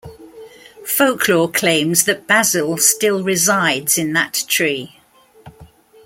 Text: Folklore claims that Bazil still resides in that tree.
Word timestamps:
Folklore 0.83 1.51
claims 1.51 2.05
that 2.05 2.25
Bazil 2.25 2.75
still 2.79 3.21
resides 3.23 3.99
in 3.99 4.13
that 4.13 4.43
tree. 4.47 4.97